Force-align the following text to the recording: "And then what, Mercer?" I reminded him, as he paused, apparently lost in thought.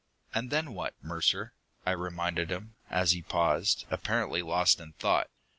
"And 0.33 0.49
then 0.49 0.73
what, 0.73 0.95
Mercer?" 1.03 1.53
I 1.85 1.91
reminded 1.91 2.49
him, 2.49 2.73
as 2.89 3.11
he 3.11 3.21
paused, 3.21 3.85
apparently 3.91 4.41
lost 4.41 4.79
in 4.79 4.93
thought. 4.93 5.29